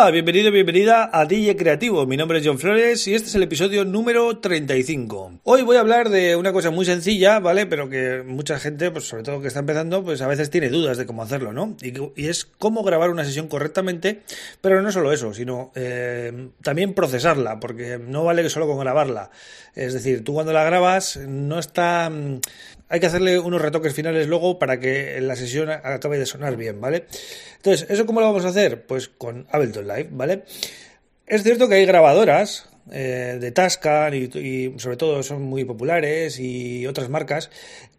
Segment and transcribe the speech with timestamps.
[0.00, 2.06] Hola, bienvenido, bienvenida a DJ Creativo.
[2.06, 5.40] Mi nombre es John Flores y este es el episodio número 35.
[5.42, 7.66] Hoy voy a hablar de una cosa muy sencilla, ¿vale?
[7.66, 10.98] Pero que mucha gente, pues sobre todo que está empezando, pues a veces tiene dudas
[10.98, 11.76] de cómo hacerlo, ¿no?
[11.82, 14.22] Y, es cómo grabar una sesión correctamente,
[14.60, 19.32] pero no solo eso, sino eh, también procesarla, porque no vale que solo con grabarla.
[19.74, 22.08] Es decir, tú cuando la grabas no está
[22.88, 26.80] hay que hacerle unos retoques finales luego para que la sesión acabe de sonar bien,
[26.80, 27.06] ¿vale?
[27.56, 28.86] Entonces, ¿eso cómo lo vamos a hacer?
[28.86, 30.44] Pues con Ableton Live, ¿vale?
[31.26, 36.86] Es cierto que hay grabadoras eh, de Tascam y, sobre todo son muy populares y
[36.86, 37.50] otras marcas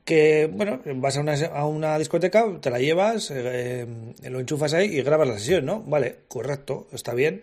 [0.03, 3.85] que, bueno, vas a una, a una discoteca, te la llevas, eh,
[4.23, 5.83] lo enchufas ahí y grabas la sesión, ¿no?
[5.83, 7.41] Vale, correcto, está bien.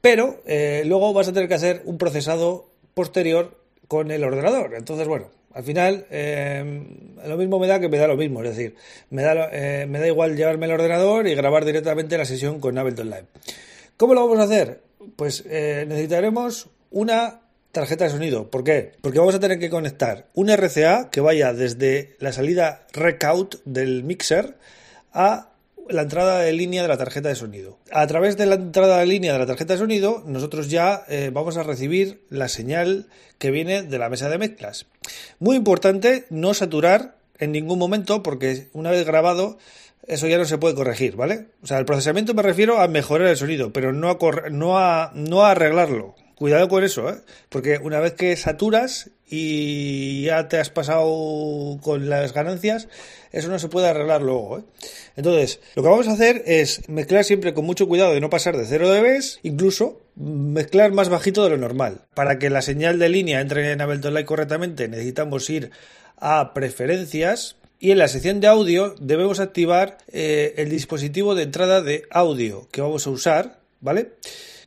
[0.00, 3.56] Pero eh, luego vas a tener que hacer un procesado posterior
[3.86, 4.74] con el ordenador.
[4.74, 6.06] Entonces, bueno, al final,
[7.24, 8.74] lo mismo me da que me da lo mismo, es decir,
[9.10, 9.34] me da,
[9.86, 13.26] me da igual llevarme el ordenador y grabar directamente la sesión con Ableton Live.
[14.00, 14.80] ¿Cómo lo vamos a hacer?
[15.16, 18.50] Pues eh, necesitaremos una tarjeta de sonido.
[18.50, 18.92] ¿Por qué?
[19.02, 23.56] Porque vamos a tener que conectar un RCA que vaya desde la salida rec out
[23.66, 24.56] del mixer
[25.12, 25.50] a
[25.90, 27.76] la entrada de línea de la tarjeta de sonido.
[27.92, 31.28] A través de la entrada de línea de la tarjeta de sonido, nosotros ya eh,
[31.30, 33.06] vamos a recibir la señal
[33.36, 34.86] que viene de la mesa de mezclas.
[35.40, 39.58] Muy importante no saturar en ningún momento porque una vez grabado
[40.06, 41.48] eso ya no se puede corregir, ¿vale?
[41.62, 44.18] O sea, el procesamiento me refiero a mejorar el sonido, pero no a,
[44.50, 46.14] no a, no a arreglarlo.
[46.34, 47.16] Cuidado con eso, ¿eh?
[47.50, 52.88] Porque una vez que saturas y ya te has pasado con las ganancias,
[53.30, 54.58] eso no se puede arreglar luego.
[54.58, 54.62] ¿eh?
[55.16, 58.56] Entonces, lo que vamos a hacer es mezclar siempre con mucho cuidado de no pasar
[58.56, 62.06] de 0 dB, incluso mezclar más bajito de lo normal.
[62.14, 65.70] Para que la señal de línea entre en Ableton Live correctamente, necesitamos ir
[66.16, 71.80] a preferencias, y en la sección de audio debemos activar eh, el dispositivo de entrada
[71.80, 74.12] de audio que vamos a usar, ¿vale?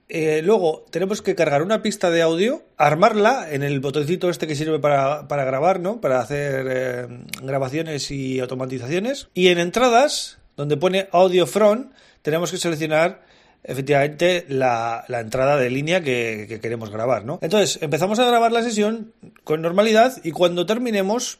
[0.09, 4.56] Eh, luego tenemos que cargar una pista de audio, armarla en el botoncito este que
[4.56, 6.01] sirve para, grabar, ¿no?
[6.01, 7.07] Para hacer eh,
[7.44, 9.30] grabaciones y automatizaciones.
[9.35, 11.94] Y en entradas, donde pone audio front,
[12.24, 13.22] tenemos que seleccionar
[13.63, 17.38] efectivamente la, entrada de línea que, que, queremos grabar, ¿no?
[17.44, 19.13] Entonces, empezamos a grabar la sesión
[19.44, 21.40] con normalidad y cuando terminemos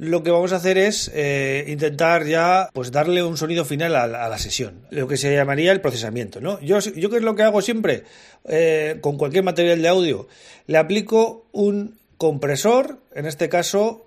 [0.00, 4.06] lo que vamos a hacer es eh, intentar ya pues darle un sonido final a,
[4.06, 6.40] la sesión, lo que se llamaría el procesamiento.
[6.40, 6.58] ¿no?
[6.60, 8.04] Yo, yo qué es lo que hago siempre
[8.48, 10.26] eh, con cualquier material de audio,
[10.66, 14.06] le aplico un compresor, en este caso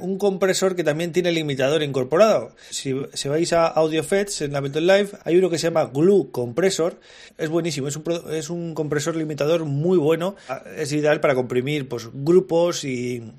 [0.00, 2.54] un compresor que también tiene limitador incorporado.
[2.70, 6.30] Si, si vais a Audio Effects en Ableton Live, hay uno que se llama Glue
[6.30, 7.00] Compressor,
[7.38, 10.36] es buenísimo, es un, es un compresor limitador muy bueno,
[10.76, 13.30] es ideal para comprimir pues, grupos y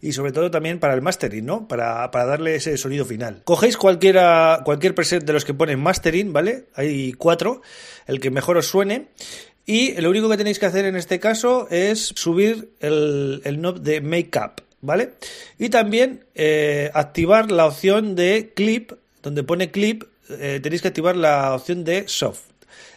[0.00, 1.68] y sobre todo también para el mastering, ¿no?
[1.68, 3.42] Para, darle ese sonido final.
[3.44, 6.66] Cogéis cualquiera, cualquier preset de los que ponen mastering, ¿vale?
[6.74, 7.62] Hay cuatro,
[8.06, 9.08] el que mejor os suene.
[9.66, 13.80] Y lo único que tenéis que hacer en este caso es subir el, el knob
[13.80, 15.14] de Makeup, ¿vale?
[15.58, 18.92] Y también eh, activar la opción de clip,
[19.22, 22.42] donde pone clip, eh, tenéis que activar la opción de soft.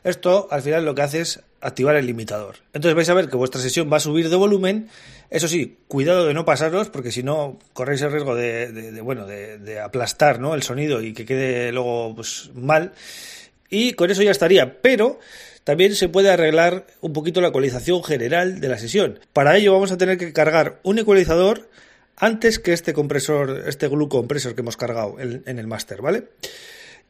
[0.03, 2.57] Esto al final lo que hace es activar el limitador.
[2.73, 4.89] Entonces vais a ver que vuestra sesión va a subir de volumen.
[5.29, 9.79] Eso sí, cuidado de no pasaros, porque si no corréis el riesgo de, bueno, de,
[9.79, 10.53] aplastar ¿no?
[10.53, 12.91] el sonido y que quede luego pues, mal.
[13.69, 14.81] Y con eso ya estaría.
[14.81, 15.19] Pero
[15.63, 19.19] también se puede arreglar un poquito la ecualización general de la sesión.
[19.31, 21.69] Para ello vamos a tener que cargar un ecualizador
[22.17, 26.25] antes que este compresor, este glue compresor que hemos cargado en, en el máster, ¿vale?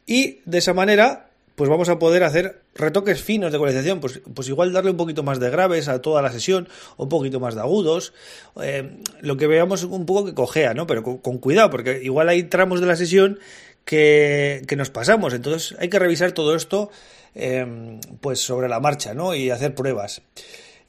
[0.06, 4.47] Y de esa manera pues vamos a poder hacer retoques finos de ecualización, pues, pues
[4.47, 7.62] igual darle un poquito más de graves a toda la sesión, un poquito más de
[7.62, 8.14] agudos,
[8.62, 10.88] eh, lo que veamos un poco que cojea, ¿no?
[10.88, 13.40] Pero con, cuidado, porque igual hay tramos de la sesión
[13.86, 16.90] que, que, nos pasamos, entonces hay que revisar todo esto
[17.36, 19.36] eh, pues sobre la marcha, ¿no?
[19.36, 20.22] Y hacer pruebas.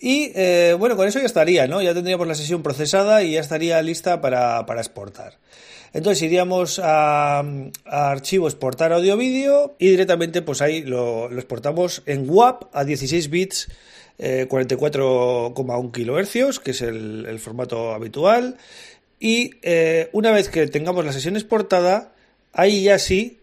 [0.05, 1.81] Y eh, bueno, con eso ya estaría, ¿no?
[1.81, 5.39] Ya tendríamos la sesión procesada y ya estaría lista para, para exportar.
[5.95, 7.43] Entonces iríamos a,
[7.87, 13.69] archivo exportar audio vídeo y directamente pues ahí lo, exportamos en WAP a 16 bits
[14.19, 18.59] 44,1 eh, kHz, que es el, formato habitual.
[19.19, 22.12] Y eh, una vez que tengamos la sesión exportada,
[22.53, 23.39] ahí ya sí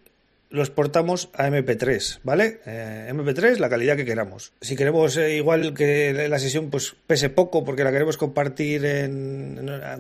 [0.52, 2.60] lo exportamos a MP3, ¿vale?
[2.66, 4.52] Eh, MP3, la calidad que queramos.
[4.62, 8.82] Si queremos eh, igual que la sesión pues pese poco porque la queremos compartir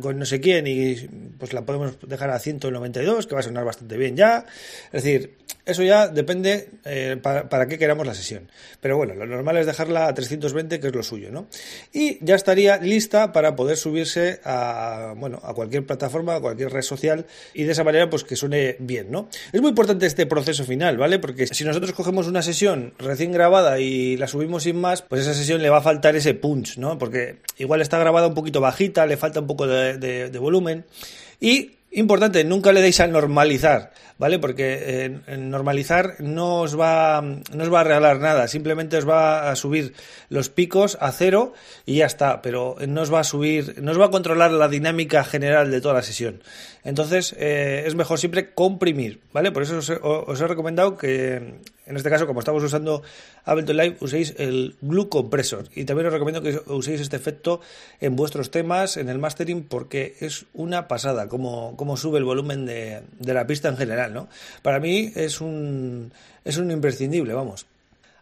[0.01, 0.95] con no sé quién y
[1.39, 4.45] pues la podemos dejar a 192, que va a sonar bastante bien ya.
[4.91, 8.49] Es decir, Eso ya depende eh, para, qué queramos la sesión.
[8.79, 11.47] Pero bueno, lo normal es dejarla a 320, que es lo suyo, ¿no?
[11.93, 16.81] Y ya estaría lista para poder subirse a, bueno, a cualquier plataforma, a cualquier red
[16.81, 19.29] social y de esa manera pues que suene bien, ¿no?
[19.51, 21.19] Es muy importante este proceso final, ¿vale?
[21.19, 25.33] Porque si nosotros cogemos una sesión recién grabada y la subimos sin más, pues esa
[25.33, 26.97] sesión le va a faltar ese punch, ¿no?
[26.97, 30.85] Porque igual está grabada un poquito bajita, le falta un poco de volumen
[31.39, 34.39] y Importante, nunca le deis a normalizar, ¿vale?
[34.39, 39.51] Porque en normalizar no os, va, no os va a regalar nada, simplemente os va
[39.51, 39.93] a subir
[40.29, 41.51] los picos a cero
[41.85, 44.69] y ya está, pero no os va a subir, no os va a controlar la
[44.69, 46.41] dinámica general de toda la sesión.
[46.85, 49.51] Entonces, eh, es mejor siempre comprimir, ¿vale?
[49.51, 51.59] Por eso os he, recomendado que,
[51.91, 53.03] en este caso, como estamos usando
[53.45, 55.65] Ableton Live, uséis el Glue Compressor.
[55.75, 57.61] Y también os recomiendo que uséis este efecto
[57.99, 62.65] en vuestros temas, en el mastering, porque es una pasada, como, como sube el volumen
[62.65, 64.29] de, de la pista en general, ¿no?
[64.61, 66.13] Para mí es un,
[66.45, 67.65] es un imprescindible, vamos.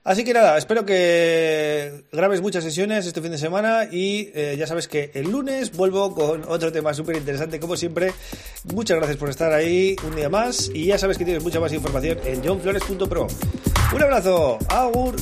[0.04, 4.66] Así que nada, espero que grabes muchas sesiones este fin de semana y eh, ya
[4.66, 8.14] sabes que el lunes vuelvo con otro tema súper interesante como siempre.
[8.74, 11.74] Muchas gracias por estar ahí un día más y ya sabes que tienes mucha más
[11.74, 13.28] información en johnflores.pro.
[13.94, 15.16] Un abrazo, agur.